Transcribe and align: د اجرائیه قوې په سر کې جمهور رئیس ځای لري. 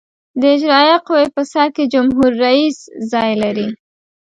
د 0.39 0.41
اجرائیه 0.55 0.97
قوې 1.07 1.25
په 1.35 1.41
سر 1.51 1.67
کې 1.75 1.83
جمهور 1.93 2.31
رئیس 2.45 2.77
ځای 3.11 3.31
لري. 3.43 3.67